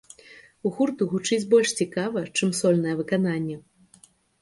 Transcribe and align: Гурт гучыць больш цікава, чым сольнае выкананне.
Гурт 0.77 1.03
гучыць 1.11 1.47
больш 1.53 1.75
цікава, 1.83 2.19
чым 2.37 2.57
сольнае 2.63 2.99
выкананне. 3.07 3.63